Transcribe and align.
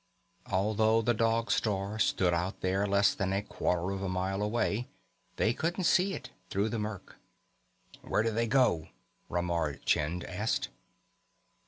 Although 0.51 1.03
the 1.03 1.13
Dog 1.13 1.51
Star 1.51 1.99
stood 1.99 2.33
out 2.33 2.61
there 2.61 2.87
less 2.87 3.13
than 3.13 3.31
a 3.31 3.43
quarter 3.43 3.91
of 3.93 4.01
a 4.01 4.09
mile 4.09 4.41
away, 4.41 4.87
they 5.35 5.53
couldn't 5.53 5.83
see 5.83 6.15
it 6.15 6.31
through 6.49 6.69
the 6.69 6.79
murk. 6.79 7.17
"Where 8.01 8.23
did 8.23 8.33
they 8.33 8.47
go?" 8.47 8.87
Ramar 9.29 9.75
Chind 9.75 10.23
asked. 10.23 10.69